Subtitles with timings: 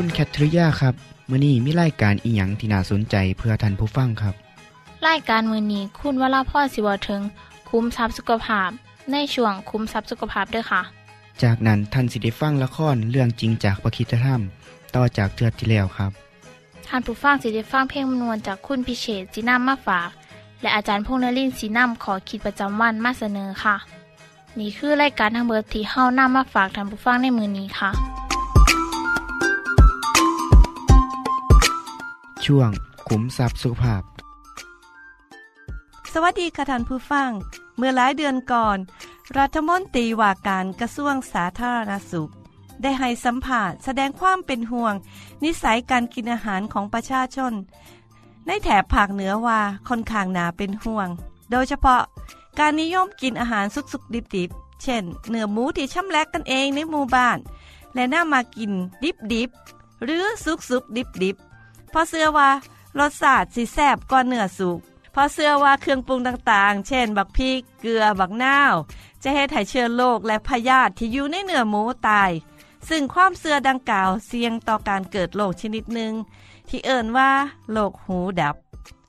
[0.00, 0.94] คุณแคทริยาครับ
[1.30, 4.34] มื้อนี้มีรายการอีหยังที่น่าสนใจเพื่อท่านผู้ฟังครับ
[5.08, 7.20] รายการมือนี้คุณวราพ่อสิวถึง
[7.68, 8.70] คุ้มทรัพย์สุขภาพ
[9.12, 10.82] ในช่วงคุ้มทรัพย์สุขภาพด้วยค่ะ
[11.42, 14.40] จากนั้นท่านสิได้ฟังละครเรื่องจริงจากประคีตธรรม
[14.94, 16.10] ต่อจากเทือกที่แล้วครับ
[16.88, 20.08] ท่านผู้ฟังสิได้ฟังเพลงมนวนจากคุณพิเชษจีนัมมาฝาก
[20.60, 23.76] และอาจารย์พงษ์นรินทร์สีนัมขอขีดประจำวันมาเสนอค่ะ
[24.58, 28.16] นี่คือรายการทางเบอร์ที่เฮ้านํมาฝากท่านผู้ฟังในมือนี้ค่ะ
[32.46, 32.70] ช่วง
[33.08, 34.02] ขุมทรัพย์สุขภาพ
[36.12, 37.30] สวัสดีค่ะท่านผู้ฟัง
[37.76, 38.78] เมื่อหลายเดือนก่อน
[39.38, 42.30] รัฐมนตรีว่าการกระทรวงสาธารณสุข
[42.82, 44.94] ได้ให้สัมภาษณ์แสดงความเป็นห่วง
[45.44, 47.52] นิสัยการกินอาหารของประชาชน
[48.46, 51.08] ในแถบภาคเหนือว่าค่อนข้างหนาเป็นห่วง
[51.50, 52.02] โดยเฉพาะ
[52.58, 57.38] การนิยมกินอาหารสุกๆดิบๆ เช่น เนื้อหมูที่ช่ำแลกกันเองในหมู่บ้าน
[57.94, 58.72] และน่ามากิน
[59.32, 61.45] ดิบๆหรือสุกๆดิบๆ
[61.90, 62.50] เพราะเชื่อว่า
[62.98, 64.78] รสชาติสิแซบกว่าเนื้อสุก
[65.12, 68.74] เพราะเชื่อว่าเครื่องปรุงต่างๆ เช่น บักพริก เกลือ บักนาว
[69.22, 72.30] จะเฮ็ดให้เชื้อโรคและพยาธิที่อยู่ในเนื้อหมูตาย
[72.88, 76.12] ซึ่งความเสื่อดังกล่าวเสี่ยงต่อการเกิดโรคชนิดหนึ่ง
[76.68, 77.30] ที่เอิ่นว่า
[77.72, 78.54] โรคหูดับ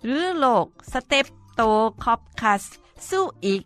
[0.06, 1.62] หรือโรคสเตปโต
[2.04, 2.64] คอปคัส
[3.10, 3.62] สู้อีก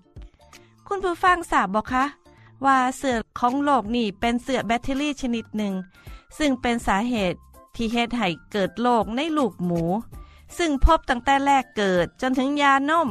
[0.88, 2.06] คุณผู้ฟังทราบบอกคะ
[2.66, 5.74] ว่าเสือของโรคนี้เป็นเสือแบคทีรียชนิดหนึ่ง
[6.38, 7.38] ซึ่งเป็นสาเหตุ
[7.76, 9.84] ที่เฮ็ดให้เกิดโรคในลูกหมู
[10.58, 13.10] ซึ่งพบตั้งแต่แรกเกิดจนถึงยานม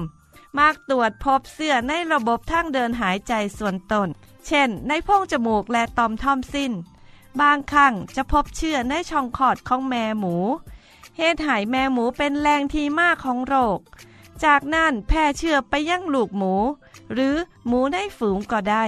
[0.59, 4.09] มากตรวจพบเสื้อในระบบทางเดินหายใจส่วนตน
[4.47, 6.72] เช่น ในโพรงจมูกและตอมท่อมสิ้น
[7.41, 10.37] บางครั้งจะพบเชื้อในช่องคอดของแม่หมู
[11.16, 13.78] เหตุให้แม่หมูเป็นแรงที่มากของโรค
[14.44, 16.54] จากนั้นแพร่เชื้อไปยังลูกหมู
[17.12, 17.34] หรือ
[17.66, 18.84] หมูในฝูงก็ได้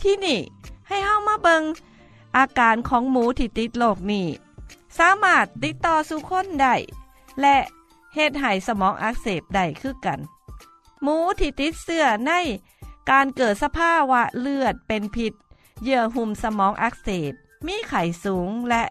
[0.00, 0.40] ที่นี่
[0.88, 1.62] ให้เฮามาเบิง
[2.36, 4.26] อาการของหมูที่ติดโรคนี้
[4.98, 6.74] สามารถติดต่อสู่คนได้
[7.40, 7.56] และ
[8.14, 10.20] เฮ็ดให้สมองอักเสบได้คือกัน
[11.02, 12.32] หมูที่ติดเสื้อใน
[13.10, 15.32] การเกิดสภาวะเลือดเป็นพิษ
[15.82, 17.32] เยื่อหุ้มสมองอักเสบ
[17.66, 18.82] มีไข้สูงและ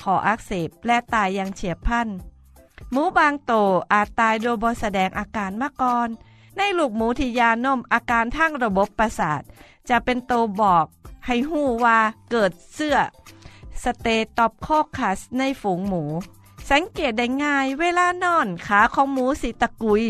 [0.00, 2.08] ขออักเสบและตายอย่างเฉียบพลัน
[2.92, 3.52] หมูบางโต
[3.92, 6.08] อาจตายโดยบ่แสดงอาการมาก่อน
[6.56, 9.42] ในลูกหมูที่ยานมอาการทางระบบประสาท
[9.88, 10.86] จะเป็นโตบอก
[11.26, 11.98] ให้หู้ว่า
[12.30, 12.96] เกิดเสื้อ
[13.84, 16.04] Streptococcus ในฝูงหมู
[16.70, 20.04] สังเกตได้ง่ายเวลานอนขาของหมูสิตะกุย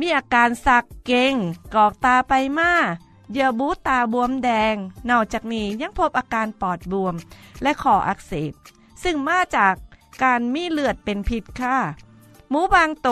[0.00, 1.34] มีอาการชักเกร็ง
[1.74, 2.72] กลอกตาไปมา
[3.32, 4.76] เยื่อบูตาบวมแดง
[5.10, 7.14] นอกจากนี้ยังพบอาการปอดบวม
[7.62, 8.52] และคออักเสบ
[9.02, 9.74] ซึ่งมาจาก
[10.22, 11.78] การมีเลือดเป็นพิษค่ะ
[12.50, 13.08] หมูบางโต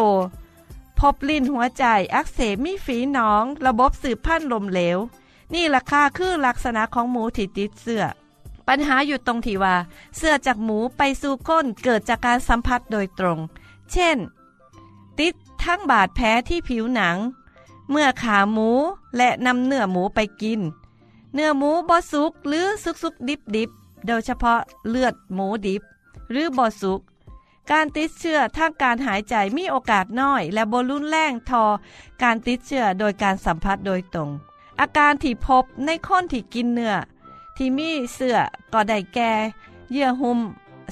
[0.99, 1.85] พบลิ้นหัวใจ
[2.15, 4.99] อักเสบมีฝีหนอง ระบบสืบพันธุ์ล้มเหลว
[5.55, 8.05] นี่ราคาคือลักษณะของหมูที่ติดเสื้อ
[8.69, 9.77] ปัญหาอยู่ตรงที่ว่า
[10.17, 13.39] เสื้อจากหมูไปสู่ก้นเกิดจากการสัมผัสโดยตรง
[13.93, 14.19] เช่น
[15.19, 17.17] ติดทั้งบาดแผลที่ผิวหนัง
[17.91, 18.71] เมื่อขาหมู
[19.17, 20.61] และนำเนื้อหมูไปกิน
[21.35, 23.71] เนื้อหมูบอสุกหรือสุกสุกดิบดิบ
[24.07, 25.83] โดยเฉพาะเลือดหมูดิบ
[26.31, 27.01] หรือบอสุก
[27.71, 31.65] การติดเชื้อทางการหายใจมีโอกาสน้อย และบรุนแรงทอ
[32.23, 34.31] การติดเชื้อโดยการสัมผัสโดยตรง
[34.81, 36.95] อาการที่พบในคนที่กินเนื้อ
[37.57, 38.39] ที่มีเสื้อ
[38.73, 39.33] ก็ได้แก่
[39.93, 40.41] เยื่อหุ้ม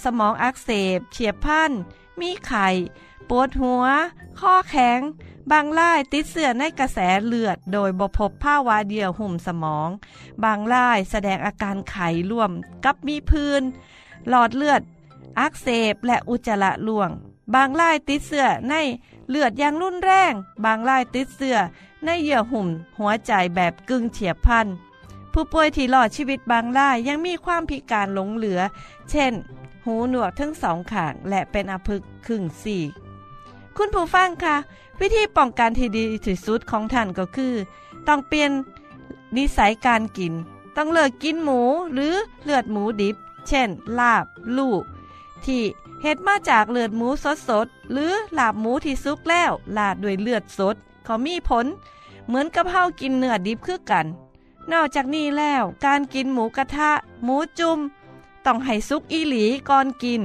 [0.05, 1.73] สมองอักเสบ เฉียบพัน
[2.21, 2.69] มีไข่
[3.29, 3.85] ปวดหัว
[4.41, 5.01] ข้อแข็ง
[5.51, 9.89] บางรายติดเสื้อในกระแสเลือด โดยบพบภาวะเยื่อหุ้มสมอง
[10.45, 12.51] บางรายแสดงอาการไข้ร่วม
[12.85, 13.63] กับมีพื้น
[14.29, 14.83] หลอดเลือด
[15.41, 17.11] อักเสบและอุจจาระร่วง
[17.55, 18.75] บางรายติดเสื้อใน
[19.31, 20.33] เลือดอย่างรุนแรง
[20.65, 21.57] บางรายติดเสื้อ
[22.05, 22.69] ในเยื่อหุ้ม
[22.99, 24.67] หัวใจแบบกึ่งเฉียบพัน
[25.33, 28.61] ผู้ป่วยที่รอดชีวิตบางรายยังมีความพิการหลงเหลือ
[29.11, 29.33] เช่น
[29.85, 32.83] หูหนวกทั้งสองข้างและเป็นอภึกครึ่งสี่
[33.77, 34.57] คุณผู้ฟังคะ
[35.01, 37.55] วิธีป้องกันที่ดีที่สุดของท่านก็คือ
[38.09, 38.51] ต้องเปลี่ยน
[39.37, 40.33] นิสัยการกิน
[40.77, 41.61] ต้องเลิกกินหมู
[41.93, 42.15] หรือ
[42.45, 43.17] เลือดหมูดิบ
[43.49, 43.69] เช่น
[43.99, 44.27] ลาบ ห
[44.59, 44.83] ลู้
[45.45, 45.63] ที่
[46.03, 51.67] เฮ็ดมาจากเลือดหมูสดสดหรือลาบหมูที่สุกแล้วราดด้วยเลือดสดเขามีผล
[52.27, 54.07] เหมือนกับเฮากินเนื้อดิบคือกัน
[54.73, 56.91] นอกจากนี้แล้ว การกินหมูกระทะ
[57.25, 57.79] หมูจุ่ม
[58.47, 60.23] ต้องให้สุกอีหลีก่อนกิน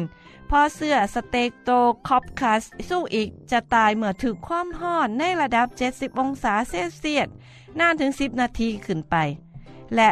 [0.49, 1.71] พอเสื้อสเต็กโต
[2.07, 7.27] คอปคัสสู้อีกจะตายเมื่อถึกความห้อนในระดับ 70 องศาเซลเซียส
[7.79, 9.15] นานถึง 10 นาทีขึ้นไป
[9.95, 10.09] และ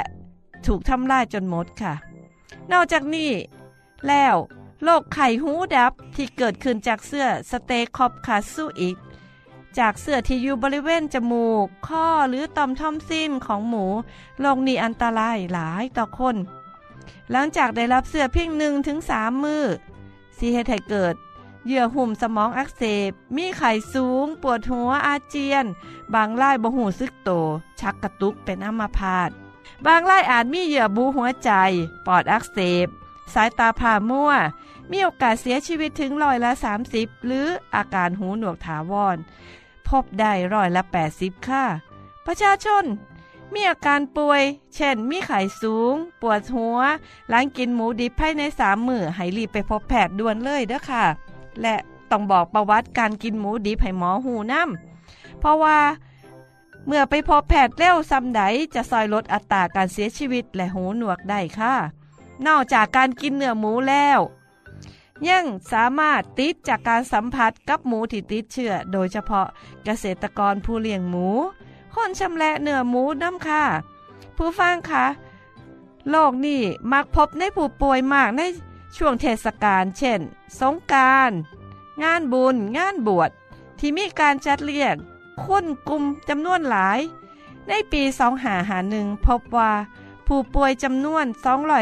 [0.66, 1.94] ถูกทำลายจนหมดค่ะ
[2.71, 3.31] นอกจากนี้
[4.07, 4.36] แล้ว
[4.83, 8.95] โรคไข้หูดับที่เกิดขึ้นจากเสื้อสเตคอปคัสสู้อีก
[9.80, 13.86] จากเสื้อที่อยู่บริเวณจมูก ข้อหรือต่อมท่อมสิ้นของหมู
[14.39, 16.36] โรคนี้อันตรายหลายต่อคน
[17.31, 19.63] หลังจากได้รับเสื้อเพียงหนึ่งถึงสามมือ
[20.38, 21.16] สีเหตุให้เกิด
[21.66, 25.66] เหยื่อหุ่มสมองอักเสบ มีไข้สูง ปวดหัวอาเจียน
[26.13, 27.30] บางรายบ่หูซึกโต
[27.80, 29.30] ชักกระตุกเป็นอัมาพาต
[29.86, 31.51] บางรายอาจมีเหยื่อบูหัวใจ
[32.06, 32.88] ปอดอักเสบ
[33.33, 34.31] สายตาผ่ามั่ว
[34.92, 36.51] มีโอกาสเสียชีวิตถึงร้อยละ
[36.89, 39.18] 30 หรืออาการหูหนวกถาวร
[39.90, 40.84] พบได้ร้อยละ
[41.16, 41.66] 80 ค่ะ
[42.26, 42.86] ประชาชน
[43.54, 44.42] มีอาการป่วย
[44.76, 46.80] เช่น มีไข้สูง ปวดหัว
[47.30, 51.06] หลังกินหมูดิบภายในสามมือให้รีบไปพบแพทย์ด่วนเลยเด้อค่ะ
[51.62, 51.76] และ
[52.12, 55.80] ต้องบอกประวัติการกินหมูดิบให้หมอหูน้ำเพราะว่า
[56.88, 58.42] เมื่อไปพบแพทย์เร็วซ้ำใด
[58.74, 61.76] จะซอยลดอัตราการเสียชีวิตและหูหนวกได้ค่ะ
[62.48, 64.20] นอกจากการกินเนื้อหมูแล้ว
[65.30, 69.48] ยังสามารถติดจากการสัมผัสกับหมูที่ติดเชื้อโดยเฉพาะ
[69.86, 71.28] เกษตรกรผู้เลี้ยงหมู
[71.94, 73.64] คนชำแหละเนื้อหมูน้ำค่ะ
[74.38, 75.06] ผู้ฟังคะ
[76.10, 78.42] โรคนี้มักพบในผู้ป่วยมากใน
[78.98, 80.20] ช่วงเทศกาลเช่น
[80.60, 81.32] สงกราร
[82.04, 83.30] งานบุญ งานบวช
[83.80, 84.96] ที่มีการจัดเลี้ยง
[85.44, 87.00] คนกลุ่มจำนวนหลาย
[87.68, 89.72] ในปี 2 หาหาหนึ่งพบว่า
[90.27, 91.25] ผู้ป่วยจำนวน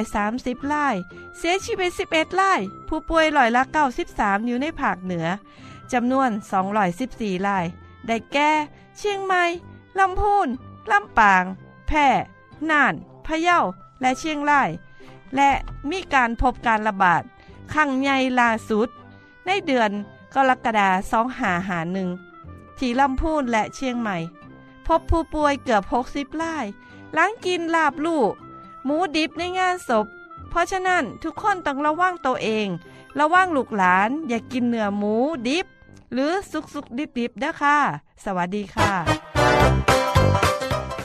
[0.08, 0.96] 230ราย
[1.38, 3.64] เสียชีวิต 11ราย ผู้ป่วยร้อยละ
[4.06, 5.28] 93อยู่ในภาคเหนือ
[5.94, 6.30] จำนวน
[6.90, 7.66] 214ราย
[8.08, 8.52] ได้แก่
[8.98, 9.44] เชียงใหม่
[10.00, 10.48] ลำพูน
[10.92, 11.44] ลำปาง
[11.88, 12.08] แพร่
[12.70, 12.94] น่าน
[13.26, 13.60] พะเยา
[14.02, 14.70] และเชียงราย
[15.36, 15.50] และ
[15.90, 17.22] มีการพบการระบาด
[17.74, 18.88] ครั้งใหญ่ล่าสุด
[19.46, 19.92] ในเดือน
[20.34, 22.10] กรกฎาคม2หาหนึ่ง
[22.78, 24.18] ที่ลำพูนและเชียงใหม่
[24.88, 26.66] พบผู้ป่วยเกือบ 60ราย
[27.14, 28.34] หลังกินลาบลูก
[28.86, 30.06] หมูดิบในงานศพ
[30.50, 32.68] เพราะฉะนั้นทุกคนต้องระวังตัวเอง
[33.20, 35.16] ระวังลูกหลานอย่ากกินเนื้อหมู
[35.48, 35.66] ดิบ
[36.14, 37.78] หรือสุกสุกดิบดิบๆนะค่ะ
[38.26, 38.92] สวัสดีค่ะ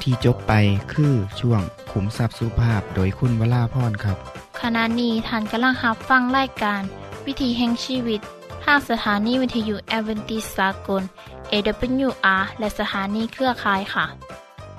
[0.03, 0.53] ที่จบไป
[0.93, 1.61] คือช่วง
[1.91, 4.17] ขุมทรัพย์สุภาพโดยคุณวราพรครับ
[4.61, 6.83] ขณะนี้ท่านกำลังรับฟังรายการ
[7.27, 8.21] วิถีแห่งชีวิต
[8.65, 11.03] ทางสถานีวิทยุแอเวนติสากล
[11.53, 14.07] AWR และสถานีเครือข่ายค่ะ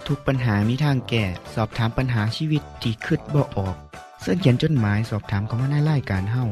[0.10, 1.26] ทุกปัญหามีทางแก้
[1.56, 3.76] สอบถามปัญหาชีวิตที่คืดบ่ออก
[4.22, 6.44] เสื้อเขียนจดหมายสอบถามเขามาในรายการเฮา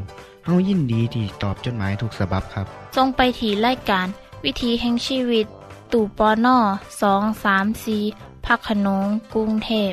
[0.46, 2.66] เฮายินดีที่ตอบจดหมายถูกสาบับครับ
[2.96, 4.08] ทรงไปถีรายการ
[4.44, 5.46] วิถีแห่งชีวิต
[5.92, 6.58] ตู่ปอน่อ
[7.02, 7.98] สองสามสี
[8.46, 9.92] พักขนงกรุงเทพ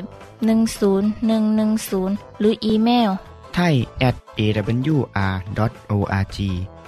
[0.79, 3.09] 10110 หรืออีเมล
[3.55, 3.75] ไทย
[4.07, 6.37] at awr.org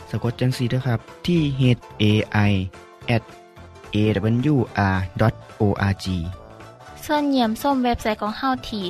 [0.10, 1.62] สะกดจังสีด้วยครับที่ h
[2.02, 2.04] a
[2.50, 2.52] i
[3.16, 3.24] at
[3.96, 4.88] awr.org
[7.10, 8.86] เสินเยี่ยมส้มเว็บไซต์ของเฮาที่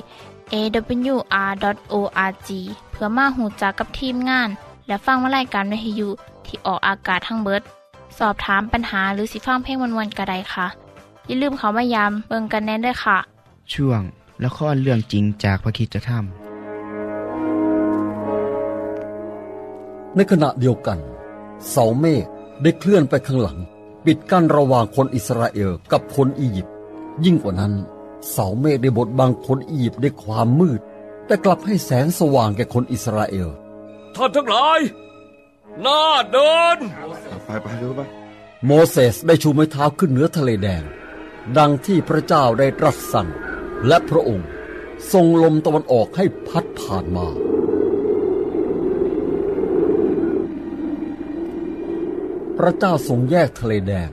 [0.53, 2.49] awr.org
[2.91, 4.49] เพื่อมาหูจักกับทีมงาน
[4.87, 6.09] และฟังวารายการวิทยุ
[6.45, 7.61] ที่ออกอากาศทั้งเบิด
[8.17, 10.67] สอบถามปัญหาหรือสิฟังเพลงวันๆกระไดค่ะ
[11.27, 13.17] อย่าลืมเขามายามเบิงกันแน่นด้วยค่ะ
[13.73, 14.01] ช่วง
[14.43, 16.23] ละครเรื่องจริงจากพระคริสตธรรม
[20.15, 20.97] ในขณะเดียวกัน
[21.69, 22.25] เสาเมฆ
[22.61, 23.57] ได้เคลื่อนไปข้างหลัง
[24.05, 26.73] ปิดกั้นระหว่างคนอิสราเอลกับคนอียิปต์
[27.25, 27.73] ยิ่งกว่านั้น
[28.31, 30.81] เสาเมฆได้บดบังคนอียิปต์ด้วยความมืด
[31.25, 33.49] แต่กลับให้แสงสว่างแก่คนอิสราเอล
[34.15, 34.79] ท่านทั้งหลาย
[35.81, 36.77] หน้าเดิน
[37.45, 38.01] ไปไปเร็วไป
[38.65, 40.83] โมเสสได้ชูไม้เท้าขึ้นเหนือทะเลแดง
[41.57, 43.29] ดังที่พระเจ้าได้ตรัสสั่ง
[43.87, 44.49] และพระองค์
[45.11, 47.27] ทรงลมตะวันออกให้พัดผ่านมา
[52.57, 54.09] พระเจ้าทรงแยกทะเลแดง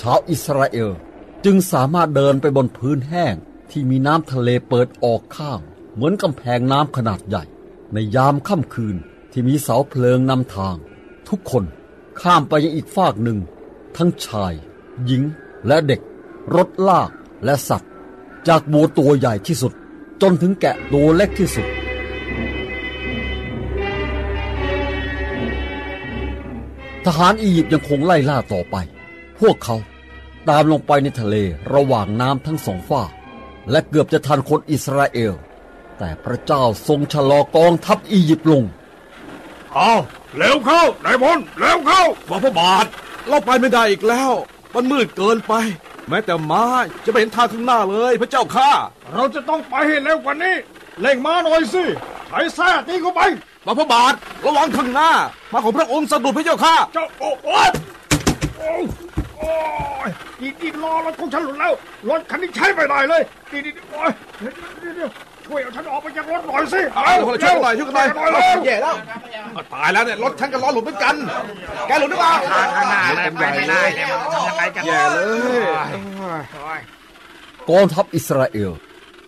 [0.00, 0.90] ชาวอิสราเอล
[1.44, 3.34] จึงสามารถเดินไปบนพื้นแห้ง
[3.70, 5.60] ที่มีน้ำทะเลเปิดออกข้าง
[5.94, 7.44] เหมือนกำแพงน้ำขนาดใหญ่
[7.92, 8.96] ในยามค่ำคืน
[9.32, 10.76] ที่มีเสาเพลิงนำทาง
[11.28, 11.64] ทุกคน
[12.20, 13.38] ข้ามไปยังอีกฝากหนึ่ง
[13.96, 14.52] ทั้งชาย
[15.06, 15.22] หญิง
[15.66, 16.00] และเด็ก
[16.54, 17.10] รถลาก
[17.44, 17.90] และสัตว์
[18.48, 19.72] จากบัวตัวใหญ่ที่สุด
[20.22, 21.66] จนถึงแกะตัวเล็กที่สุด
[27.04, 28.76] ทหารอียิปต์ยังคงไล่ล่าต่อไป
[29.38, 29.76] พวกเขา
[30.48, 31.36] ตามลงไปในทะเล
[31.74, 33.02] ระหว่างน้ำทั้งสองฝา
[33.70, 35.32] และเกือบจะทันคนอิสราเอล
[35.98, 38.64] แต่พระเจ้าทรงชะลอกองทัพอียิปต์ลง
[39.74, 39.92] เอา
[40.36, 42.86] เร็วเข้านายพลเร็วเข้าบาพ่อบาท
[43.28, 44.32] เราไปไม่ได้อีกแล้ว
[44.74, 45.54] มันมืดเกินไป
[46.08, 46.64] แม้แต่ม้า
[47.04, 48.70] จะไม่เห็นทางข้างหน้าเลยพระเจ้าข้า
[49.14, 50.56] เราจะต้องไปให้เร็วกว่านี้
[51.00, 51.84] เล่งม้าหน่อยสิ
[52.28, 53.20] ใช้แท้ตีเข้าไป
[53.66, 55.10] บาพ่อบาทระวังข้างหน้า
[55.52, 57.48] มาของพระองค์สะดุดพระเจ้าข้า เจ้าโอ้โห
[59.40, 59.54] โอ้
[60.08, 61.72] ยนี่นี่อรถของฉันหลุดแล้ว
[62.10, 64.52] รถคันนี้ใช้ไม่ได้เลยนี่โอ้ยเดี๋ยว
[64.84, 65.04] ดีดี
[65.46, 68.94] ช่วยเอาฉันออกไปจากรถหน่อยสิเอาช่วยหน่อยช่วยหน่อยช่วยกัอยวแย่แล้ว
[69.74, 71.14] ตายแล้วเนี่ยรถฉันกับล้อหลุดเหมือนกัน
[71.88, 72.32] แกหลุดหรือเปล่า
[72.76, 73.90] ข้างหน้าเลยไปไม่เลย
[74.58, 75.18] มันกันแย่เล
[76.78, 76.80] ย
[77.70, 78.70] กองทัพอิสราเอล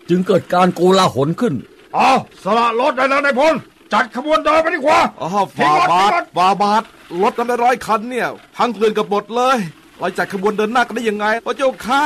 [0.08, 1.54] จึงเกิดการโกลาหลขึ้น
[1.96, 2.10] อ๋อ
[2.44, 3.54] สละรถได้แล้วนายพล
[3.92, 6.82] จัดขบวนเดินไปดีกว่าอ๋อฟาบาทฟาบาท
[7.22, 9.58] รถน้ำได้ร้อยคันเนี่ยพังเกลื่อนกับหมดเลย
[10.00, 12.04] เราจัดขบวนเดินหน้ากันได้ยังไงพระเจ้าข้า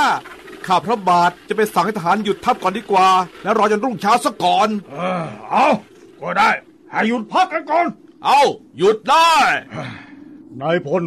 [0.66, 3.08] ข้าพระบาทจะไปสั่งให้ทหารหยุดทัพก่อนดีกว่า
[3.42, 5.66] แล้วรอจนรุ่งเช้าซะก่อน เออเอา
[6.20, 6.50] ก็ได้
[6.90, 7.86] ให้หยุดพักกันก่อน
[8.24, 8.42] เอา
[8.76, 9.32] หยุดได้
[10.60, 11.04] นายพล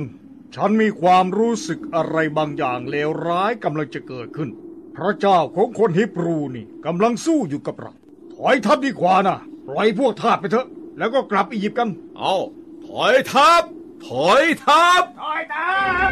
[0.56, 4.50] ฉันมีความรู้สึกอะไรบางอย่างเลวร้ายกำลังจะเกิดขึ้น
[4.96, 7.92] พระเจ้าของคนฮิบรูนี่กำลังสู้อยู่กับเรา
[8.34, 10.68] ถอยทัพดีกว่านะปล่อยพวกทาสไปเถอะ
[10.98, 12.36] แล้วก็กลับอียิปต์กัน เอา
[12.88, 13.62] ถอยทัพ
[14.06, 15.72] ถอยทัพถอยทั
[16.10, 16.12] พ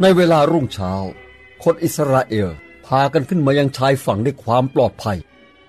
[0.00, 0.92] ในเวลารุ่งเช้า
[1.62, 2.48] คนอิสราเอล
[2.86, 5.18] พากันขึ้นมายังชายฝั่งด้วยความปลอดภัย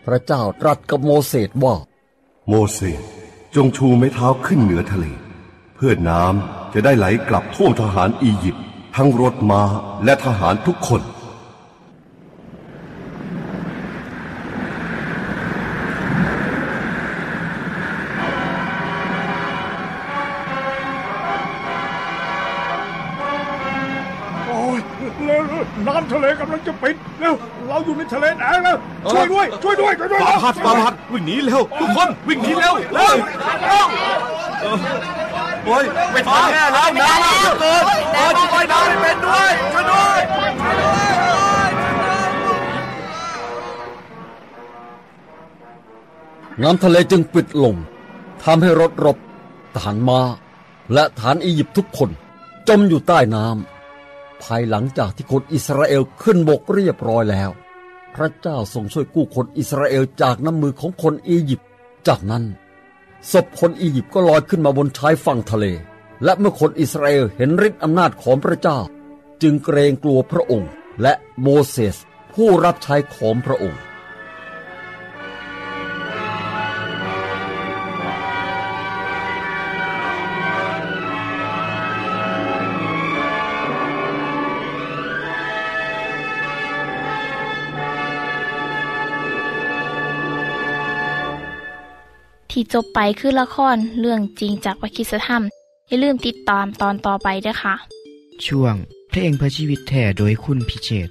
[0.06, 1.76] พระเจ้าตรัสกับโมเสสว่า
[2.50, 3.02] โมเสส
[3.56, 5.06] จงชูไม้เท้าขึ้นเหนือทะเล
[5.76, 8.64] เพื่อน้ำจะได้ไหลกลับท่วมทหารอียิปต์
[8.96, 9.64] ทั้งรถม้า
[10.04, 11.02] และทหารทุกคน
[31.14, 33.16] วิ่งหนีเล้วทุกคนวิ่งหนีเล้วเร็ว
[35.66, 40.20] โอ้ยไปทันแม่แล้วน้ำแล้วเกินโอ้ยช่วยน้ำเป็นด้วยช่วยด้วย
[46.62, 47.76] น้ำทะเลจึงปิดลง
[48.44, 49.18] ทำให้รถรบ
[49.78, 50.22] ฐานมาา
[50.94, 52.10] และฐานอียิปต์ทุกคน
[52.68, 57.50] จมอยู่ใต้น้ำภายหลังจากที่คนอิสราเอลขึ้นบกเรียบร้อยแล้ว
[58.16, 61.68] พระเจ้าทรงช่วยกู้คนอิสราเอลจากน้ำมือของคนอียิปต์
[62.08, 62.44] จากนั้น
[63.32, 65.66] ศพคนอียิปต์ก็ลอยขึ้นมาบนชายฝั่งทะเล
[66.24, 68.80] และเมื่อคนอิสราเอลเห็นฤทธิ์อำนาจของพระเจ้า
[69.42, 71.98] จึงเกรงกลัวพระองค์ และโมเสส
[72.34, 73.82] ผู้รับใช้ของพระองค์
[92.62, 95.44] ที่จบไปคือละครเรื่องจริงจากวิคิสธรรม
[95.88, 97.76] อย่าลืมติดตามตอนต่อไปด้วยค่ะ
[98.46, 98.76] ช่วง
[99.10, 101.10] เพลงเพื่อชีวิตแท่โดยคุณพิเชษ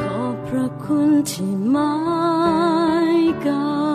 [0.00, 1.90] ขอพระคุณที่ไม่
[3.46, 3.91] กา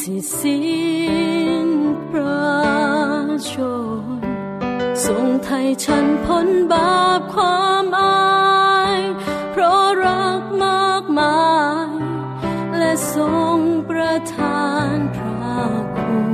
[0.00, 0.64] ที่สิ้
[1.66, 1.68] น
[2.10, 2.46] พระ
[3.50, 3.52] ช
[4.02, 4.04] น
[5.04, 9.00] สรงไทยฉันพ้นบาปความอาย
[9.50, 11.46] เพราะรักมากมา
[11.86, 11.90] ย
[12.78, 15.60] และทรงประทานพระ
[15.96, 16.32] คุณ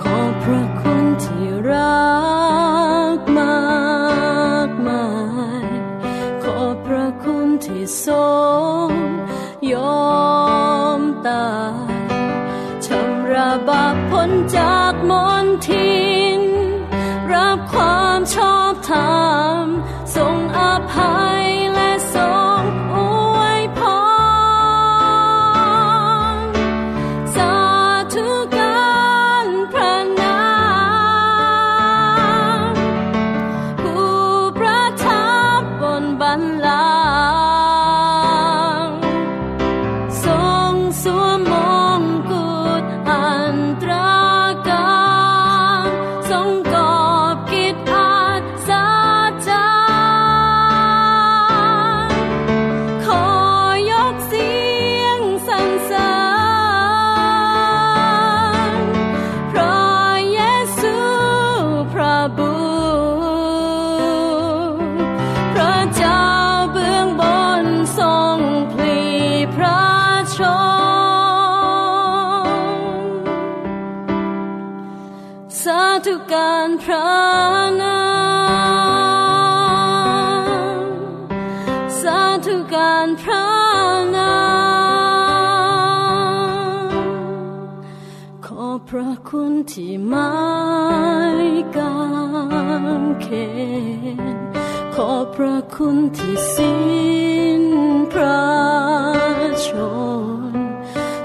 [0.00, 83.46] ขอพระคุณที่รัการพระ
[84.16, 84.36] นา
[86.88, 86.94] ม
[88.46, 90.32] ขอพระคุณที่ไม่
[91.76, 91.98] กา
[93.00, 93.28] งเข
[94.34, 94.38] น
[94.94, 96.78] ขอพระคุณที่สิ้
[97.62, 97.64] น
[98.12, 98.42] พระ
[99.66, 99.68] ช
[100.52, 100.54] น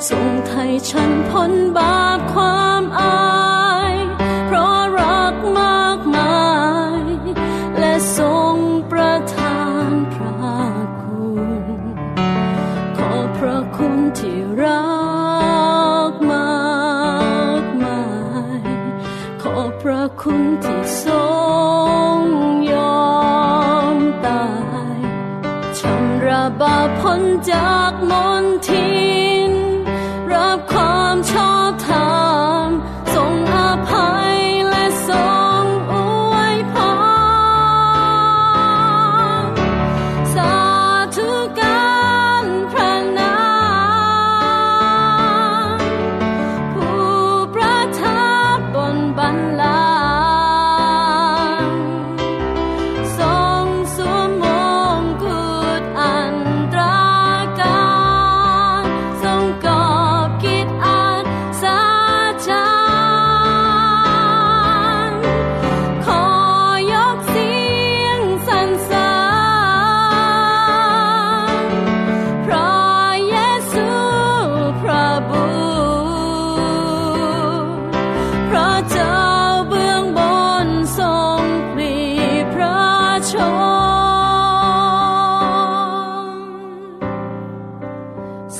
[0.07, 3.32] ทรงไทยฉันพ้นบาปความอา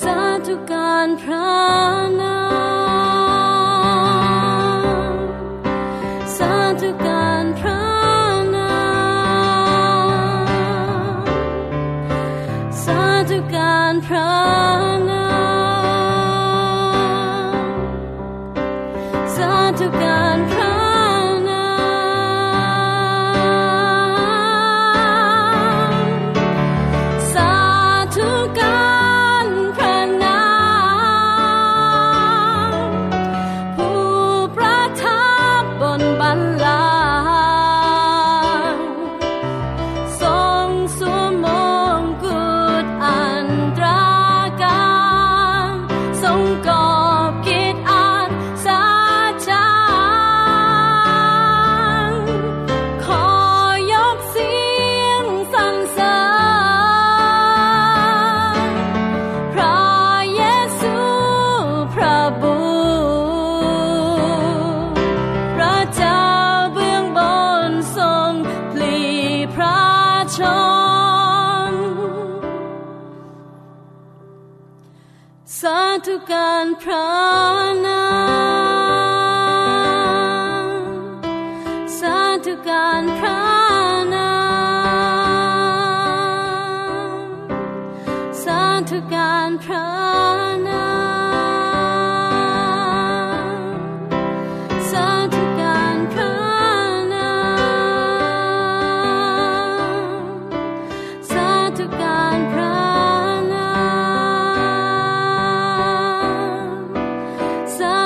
[0.02, 1.50] สาธุการพระ
[2.20, 2.33] นา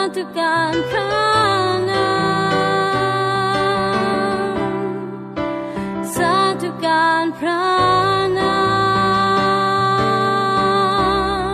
[0.08, 1.12] สาธุการพระ
[1.90, 2.10] นา
[3.08, 3.36] ม
[6.16, 7.62] สาธุการพระ
[8.38, 8.58] นา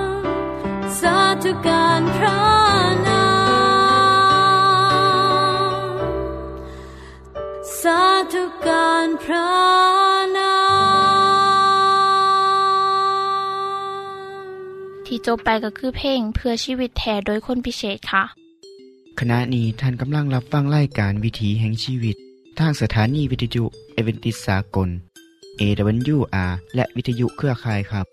[0.07, 0.21] ม
[0.99, 2.41] สาธุการพระ
[3.07, 3.25] นา
[5.57, 5.73] ม
[7.81, 8.01] สา
[8.33, 9.49] ธุการพระ
[10.37, 10.55] นา
[14.35, 18.42] มที่จบไปก็คือเพลงเพื่อชีวิตแทนโดยคนพิเศษค่ะ
[19.25, 22.15] ขณะนี้ท่านกำลังรับฟังรายการวิถีแห่งชีวิต
[22.59, 24.89] ทางสถานีวิทยุเอเวนติสากล
[25.61, 28.05] AWR และวิทยุเครือข่ายครับ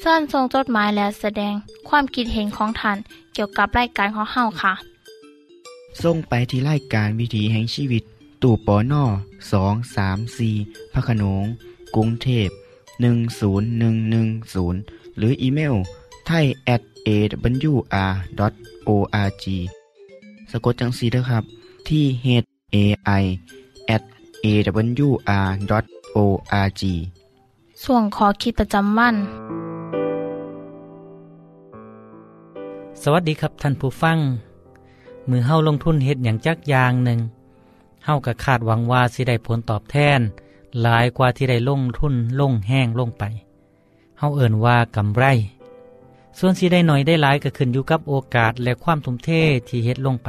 [0.00, 1.54] เส้นทรงจดหมายและแสดง
[1.88, 2.96] ความคิดเห็นของท่าน
[3.34, 4.72] เกี่ยวกับรายการของเฮาค่ะ
[6.02, 8.02] ส่งไปที่รายการวิถีแห่งชีวิต
[8.42, 9.04] ตู่ปอน่อ
[9.52, 10.54] สองสามสี่
[10.92, 11.44] พระโขนง
[11.94, 12.48] กรุงเทพ
[13.42, 15.74] 10110 หรืออีเมล
[16.26, 18.38] ไทย at awr.org
[20.50, 21.44] สะกดจังสีนะครับ
[21.88, 22.26] ที่ h
[22.74, 22.76] a
[23.20, 23.24] i
[23.94, 24.02] at
[24.44, 25.62] awr.org
[27.84, 29.16] ส่วนขอคิดประจำวัน
[33.02, 34.18] สวัสดีครับท่านผู้ฟัง
[35.28, 37.20] มือเฮาลงทุนเฮ็ดอย่างจักอย่างหนึ่ง
[38.04, 40.20] เฮาก็คาดหวังว่าสิได้ผลตอบแทน
[40.82, 43.24] หลายกว่าที่ได้ลงทุนลงแห้งลงไป
[44.18, 45.24] เฮาเอิ่นว่ากำไร
[46.38, 49.30] ส่วนสิได้หน่อยได้หลายก็ขึ้นอยู่กับโอกาสและความทุ่มเท
[49.68, 50.28] ที่เฮ็ดลงไป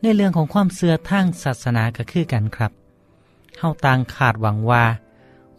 [0.00, 2.72] ในเรื่องของความเสื่อทางศาสนาก็คือกันครับ
[3.58, 4.84] เฮาต่างคาดหวังว่า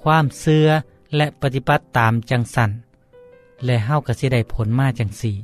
[0.03, 0.67] ความเสื่อ
[1.15, 2.71] และปฏิบัติตามจังสัน
[3.65, 5.35] และเฮาก็สิได้ผลมาจังสี่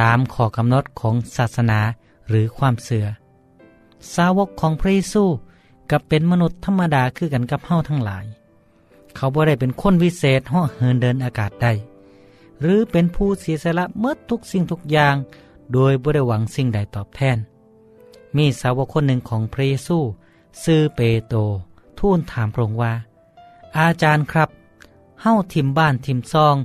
[0.00, 1.80] ตามข้อกำหนดของศาสนา
[2.28, 3.06] หรือความเสื่อ
[4.14, 5.24] สาวกของพระเยซู
[5.90, 8.24] กับเป็นมนุษย์ธรรมดาคือกันกับเฮาทั้งหลาย
[9.16, 11.72] เขาบ่ได้เป็นคนวิเศษเหาะเหินเดินอากาศได้
[12.60, 15.14] หรือเป็นผู้เสียสละเมื่อทุกสิ่งทุกอย่าง
[15.72, 17.38] โดยบ่ได้หวังสิ่งใดตอบแทน
[18.36, 19.98] มีสาวกคนหนึ่งของพระเยซู
[20.64, 21.38] ซื่อเปโตร
[21.98, 22.92] ทูลถามพระองค์ว่า
[23.78, 24.48] อาจารย์ครับ
[25.22, 26.56] เฮ้าทิมบ้านทิมซอง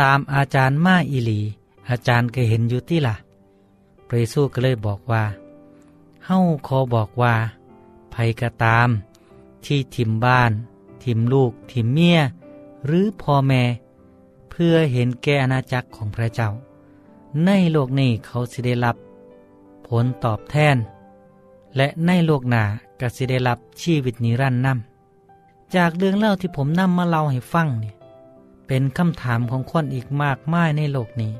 [0.00, 1.40] ตามอาจารย์มาอีหลี
[1.88, 3.16] อาจารย์เคยเห็นอยู่ที่ล่ะ
[4.06, 5.24] พระเยซูก็เลยบอกว่า
[6.26, 7.34] เฮ้าขอบอกว่า
[8.12, 8.88] ภัยก็ตาม
[9.64, 10.52] ที่ทิมบ้าน
[11.04, 12.18] ทิมลูก ทิมเมีย
[12.84, 13.62] หรือพ่อแม่
[14.60, 16.50] พื่อเห็นแก่อาณาจักรของพระเจ้า
[17.46, 18.96] ในโลกนี้เขาสิได้รับ
[19.88, 20.76] ผลตอบแทน
[21.76, 22.62] และในโลกหน้า
[23.00, 27.94] ก็สิได้รับชีวิตนิรันดร์นำจากเรื่องเล่าที่ผมนำมาเล่าให้ฟังเนี่ย
[28.66, 31.32] เป็นคำถามของคนอีกมากมายในโลกนี้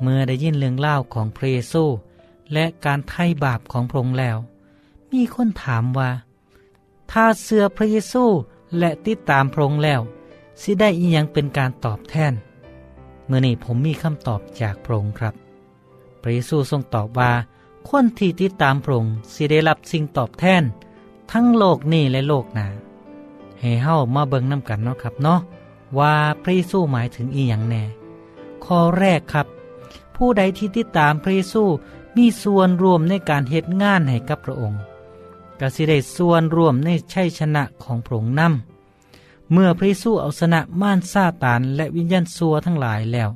[0.00, 1.84] เมื่อได้ยินเรื่องเล่าของพระเยซู
[2.52, 4.36] และการไถ่บาปของพระองค์แล้ว
[5.12, 6.10] มีคนถามว่า
[7.10, 8.24] ถ้าเสือพระเยซู
[8.78, 10.00] และติดตามพระองค์แล้ว
[10.62, 12.32] สิได้อียังเป็นการตอบแทน
[13.26, 15.34] เมื่อนี้ผมมีคำตอบจากพระองค์ครับ
[16.22, 17.32] พระเยซูทรงตอบว่า
[17.88, 20.62] คนที่ติดตามพระองค์สิได้รับสิ่งตอบแทน
[21.32, 22.66] ทั้งโลกนี้และโลกหน้า
[23.60, 25.40] ให้เฮ้ามาเบิ่งน้ำกันเนาะครับเนาะ
[25.98, 27.82] ว่าพระเยซูหมายถึงอีหยังแน่
[28.64, 29.46] ข้อแรกครับ
[30.16, 31.62] ผู้ใดที่ติดตามพระเยซู
[32.16, 34.80] มีส่วนร่วมในการเหตุงานให้กับพระองค์
[35.60, 38.75] ก็สิได้ส่วนร่วมในชัยชนะของพระองค์นำ
[39.52, 43.30] เมื่อพระเยซูเอาชนะม่านซาตานและวิญญาณซัวทั้งหลายแล้ว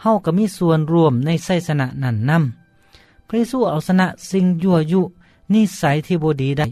[0.00, 5.02] เฮาก็มีส่วนร่วมในชัยชนะนั้นนำพระเยซูเอาชนะสิ่งยั่วยุ
[5.52, 6.66] นิสัยที่บดีได้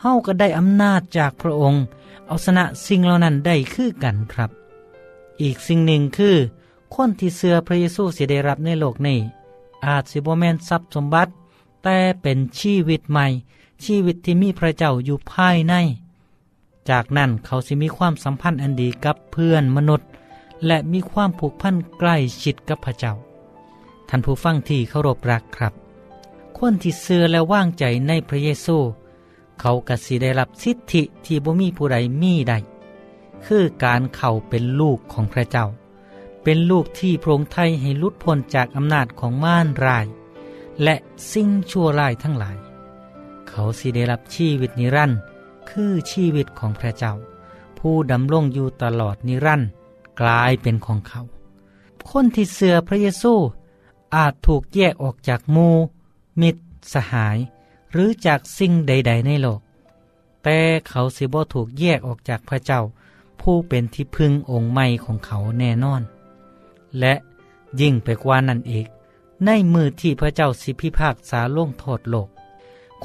[0.00, 1.82] เฮาก็ได้อำนาจจากพระองค์
[2.26, 4.50] เอาชนะสิ่งเหล่านั้นได้คือกันครับ
[5.42, 6.36] อีกสิ่งหนึ่งคือ
[6.94, 9.18] คนที่เสือพระเยซูเสิได้รับในโลกนี้
[9.86, 11.32] อาจสิบแมนทรัพย์สมบัติ
[11.82, 13.26] แต่เป็นชีวิตใหม่
[13.84, 15.74] ชีวิตที่มีพระเจ้าอยู่ภายใน
[16.90, 20.08] จากนั้นเขาสิมีความสัมพันธ์อันดีกับเพื่อนมนุษย์
[20.66, 23.14] และมีความผูกพันใกล้ชิดกับพระเจ้า
[24.08, 25.72] ท่านผู้ฟังที่เคารพรักครับ
[26.58, 28.76] คนที่เสือและว่างใจในพระเยซู
[29.60, 32.58] เขากสิได้รับสิทธิที่บ่มีผู้ใดมีได้
[33.46, 35.66] คือการเข้าเป็นลูกของพระเจ้า
[36.42, 40.06] เป็นลูกที่พระองค์ไทยให้ลุดพ้นจากอำนาจของม่านราย
[40.82, 40.94] และ
[41.32, 42.56] สิ่งชั่วร้ายทั้งหลาย
[43.48, 45.20] เขาสิได้รับชีวิตนิรันดร์
[45.70, 47.14] คือชีวิตของพระเจ้า
[47.78, 49.70] ผู้ดำรงอยู่ตลอดนิรันดร์
[50.20, 51.22] กลายเป็นของเขา
[52.10, 53.34] คนที่เสือพระเยซู
[54.16, 55.68] อาจถูกแยกออกจากมู
[56.40, 56.60] มิตร
[56.92, 57.38] สหาย
[57.92, 59.60] หรือจากสิ่งใด ๆ ในโลก
[60.42, 62.80] แต่เขาสิบ่ถูกแยกออกจากพระเจ้า
[63.40, 66.02] ผู้เป็นที่พึ่งองค์ใหม่ของเขาแน่นอน
[66.98, 67.14] และ
[67.80, 68.86] ยิ่งไปกว่านั้นอีก
[69.44, 72.28] ในมือที่พระเจ้าสิพิพากษาลงโทษโลก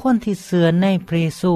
[0.00, 1.52] คนที่เสือในพระเยซู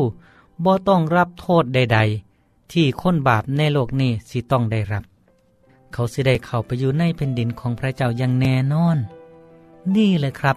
[0.65, 1.99] บ่ต้องรับโทษใด
[2.35, 5.05] ๆ ที่คนบาปในโลกนี้สิต้องได้รับ
[5.93, 8.99] เขาสิได้เข้าไปอยู่ในแผ่นดินของพระเจ้าอย่างแน่นอน
[9.95, 10.57] นี่เลยครับ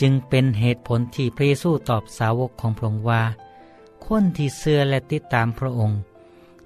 [0.00, 3.22] จึงเป็นเหตุผลที่พระเยซูตอบสาวกของพระองค์ว่า
[4.04, 5.98] คนที่เชื่อและติดตามพระองค์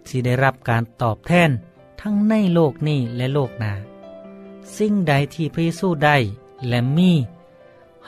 [0.09, 1.51] สิได้รับการตอบแทน
[2.01, 3.73] ทั้งในโลกนี้และโลกหน้า
[4.77, 6.17] สิ่งใดที่พระเยซูได้
[6.69, 7.13] และมี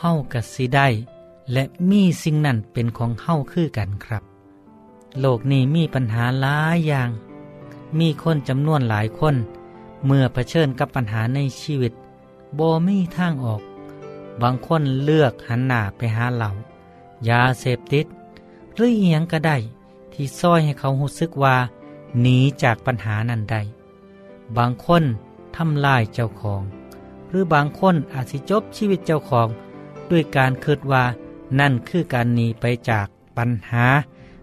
[0.00, 0.88] เฮากับสิได้
[1.52, 4.24] และมีสิ่งนั้นเป็นของเฮาคือกันครับ
[5.20, 7.10] โลกนี้มีปัญหาหลายอย่าง
[7.98, 9.36] มีคนจำนวนหลายคน
[10.04, 11.92] เมื่อเผชิญกับปัญหาในชีวิต
[12.58, 13.62] บ่มีทางออก
[14.42, 16.50] บางคนเลือกหันหน้าไปหาเหล่า
[17.28, 18.06] ยาเสพติด
[18.74, 19.56] หรือเอียงก็ได้
[20.12, 21.56] ที่ซ้อยให้เขารู้สึกว่า
[22.20, 23.62] หนีจากปัญหานั้นได้
[24.56, 25.02] บางคน
[25.56, 26.62] ทำลายเจ้าของ
[27.28, 29.48] หรือบางคนอาจสิจบชีวิตเจ้าของ
[30.10, 31.04] ด้วยการคิดว่า
[31.60, 33.86] นั่นคือการหนีไปจากปัญหา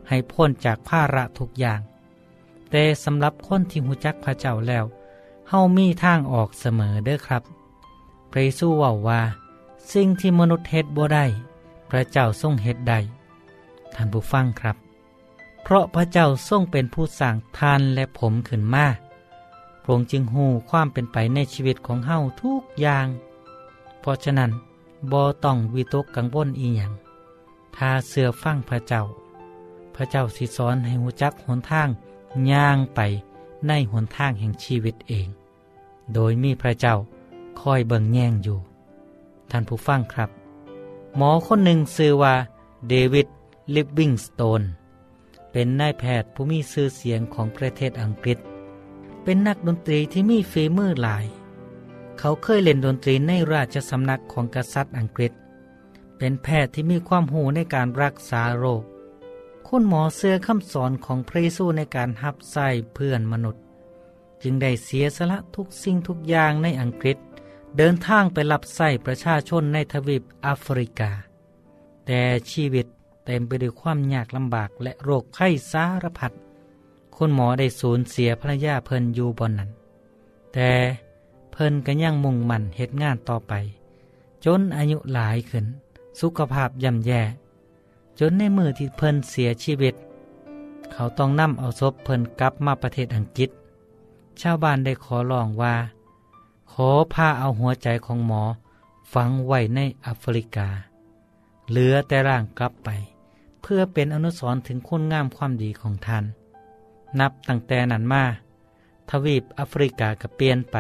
[0.08, 1.82] ให้พ้นจากภาระทุกอย่าง
[2.70, 4.86] แต่สำหรับคนที่หูจักพระเจ้าแล้ว
[5.50, 7.44] เฮามีทางออกเสมอเด้อครับ
[8.32, 9.22] พระเยซูว่าว่า
[9.94, 11.26] สิ่งที่มนุษย์เฮ็ดบ่ได้
[11.90, 13.00] พระเจ้าทรงเฮ็ดได้
[13.94, 14.78] ท่านผู้ฟังครับ
[15.64, 18.88] เพราะพระเจ้าทรงเป็นผู้สร้างทานและผมขึ้นมา
[19.84, 23.08] พระองค์จึงหูความเป็นไปในชีวิตของเฮาทุกอย่าง
[24.00, 24.52] เพราะฉะนั้น
[25.12, 26.94] บ่ต้องวิตกกังวลอีหยัง
[27.76, 29.04] ถ้าเสือฟังพระเจ้า
[29.96, 31.90] พระเจ้าสิสอนให้หูจักหนทาง
[32.52, 33.00] ย่างไป
[33.68, 35.28] ในหนทางแห่งชีวิตเอง
[36.14, 36.96] โดยมีพระเจ้า
[37.60, 38.60] คอยเบิ่งแย่งอยู่
[39.52, 40.30] ท่านผู้ฟังครับ
[41.18, 42.36] หมอคนหนึ่งชื่อว่า
[42.90, 43.28] เดวิด
[43.76, 44.62] ลิฟวิงสโตน
[45.52, 48.40] เป็นนายแพทย์ผู้มีชื่อเสียงของประเทศอังกฤษ
[49.24, 51.26] เป็นนักดนตรีที่มีฝีมือหลาย
[52.20, 55.32] เขาเคยเล่นดนตรีในราชสำนักของกษัตริย์อังกฤษ
[56.18, 58.84] เป็นแพทย์ที่มีความหูในการรักษาโรค
[59.68, 63.64] คุณหมอเสื้อคำสอนของพระเยซูในการหับใส่เพื่อนมนุษย์
[64.42, 67.18] จึงได้เสียสละทุกสิ่งทุกอย่างในอังกฤษ
[67.78, 71.12] เดินทางไปรับใส่ประชาชนในทวีปแอฟริกา
[72.06, 72.22] แต่
[72.52, 72.86] ชีวิต
[73.26, 76.32] เต็มไปด้วยความยากลำบากและโรคไข้สารพัด
[77.16, 79.72] คุณหมอได้สูญเสียภรรยาเพิ่นอยู่บนนั้น
[80.54, 80.72] แต่
[81.52, 83.54] เพิ่นก็ยังมุ่งมั่นเหตุงานต่อไป
[84.46, 85.66] จนอายุหลายขึ้น
[86.22, 87.22] สุขภาพย่ำแย่
[88.20, 89.96] จนในมือที่เพิ่นเสียชีวิต
[90.92, 93.50] เขาต้องนำเอาศพเพิ่นกลับมาประเทศอังกฤษ
[94.42, 95.76] ชาวบ้านได้ขอร้องว่า
[96.72, 98.44] ขอพาเอาหัวใจของหมอ
[99.14, 100.68] ฝังไว้ในแอฟริกา
[101.70, 102.90] เหลือแต่ร่างกลับไป
[103.62, 106.24] เพื่อเป็นอนุสรณ์ถึงคุณงามความดีของท่าน
[107.20, 108.24] นับตั้งแต่นั้นมา
[109.10, 110.78] ทวีปแอฟริกาก็เปลี่ยนไป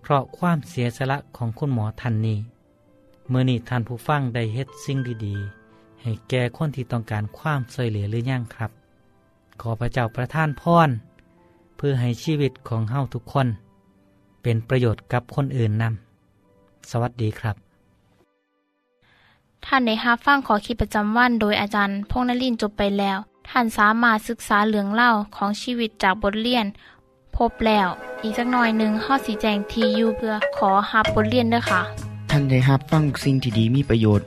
[0.00, 2.38] เพราะความเสียสละของคุณหมอท่านนี้
[3.28, 5.57] เมื่อนี้ท่านผู้ฟังได้เฮ็ดสิ่งดีๆ
[6.02, 8.70] ให้แก่คนที่ต้องการความช่วยเหลือหรือยังครับ
[9.60, 10.88] ขอพระเจ้าประทานพร
[11.76, 13.46] เพื่อให้ชีวิตของเฮาทุกคน
[14.42, 17.56] เป็นประโยชน์กับคนอื่นนำสวัสดีครับ
[19.66, 26.66] ท่านได้รับฟังขอคิดประจำวันโดยอาจารย์พงษ์นลินทร์จบไปแล้ว ท่านสามารถศึกษาเรื่องเล่าของชีวิตจากบทเรียน
[27.36, 27.88] พบแล้ว
[28.22, 31.80] อีกสักหน่อยหนึ่งข้อสีแจงทียูเพื่อขอฮับบทเรียนด้วยค่ะ
[32.30, 34.26] ท่านได้รับฟังสิ่งที่ดีมีประโยชน์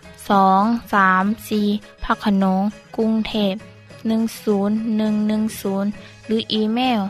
[0.29, 1.61] สองสามสี
[2.03, 2.61] พักขนง
[2.97, 3.53] กรุงเทพ
[4.51, 7.01] 10110 หรืออีเมล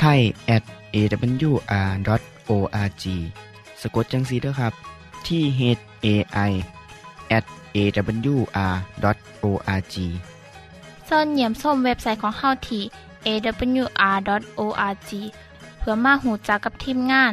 [0.00, 0.20] ไทย
[0.56, 0.62] at
[0.94, 2.04] awr.org
[3.80, 4.72] สะกดจังสีเด้อครับ
[5.26, 5.60] ที่ h
[6.04, 6.06] a
[6.50, 6.52] i
[7.36, 7.44] at
[7.76, 8.74] awr.org
[11.06, 12.82] เสินเหยี่ยมส้มเว็บไซต์ของเฮาที่
[13.26, 15.10] awr.org
[15.78, 17.32] เพื่อมาหูจักกับทีมงาน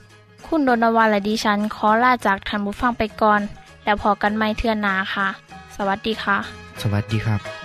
[0.53, 3.41] คุณโดนวาและดิฉันขอลาจากทันบุฟังไปก่อน
[3.83, 5.27] แล้วพอกันไม่เทื่อนนาค่ะ
[5.75, 6.37] สวัสดีค่ะ
[6.81, 7.60] สวัสดีครับ